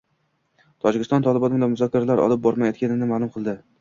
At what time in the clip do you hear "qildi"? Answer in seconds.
3.37-3.55